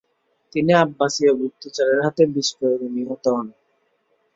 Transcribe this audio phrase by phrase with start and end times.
[0.53, 3.47] তিনি আব্বাসীয় গুপ্তচরের হাতে বিষপ্রয়োগে নিহত হন।